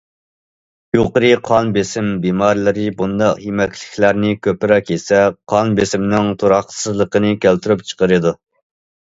يۇقىرى 0.97 1.27
قان 1.49 1.67
بېسىم 1.75 2.07
بىمارلىرى 2.23 2.85
بۇنداق 3.01 3.43
يېمەكلىكلەرنى 3.49 4.33
كۆپرەك 4.49 4.91
يېسە، 4.95 5.21
قان 5.55 5.77
بېسىمنىڭ 5.83 6.33
تۇراقسىزلىقىنى 6.41 7.33
كەلتۈرۈپ 7.47 7.87
چىقىرىدۇ. 7.93 8.35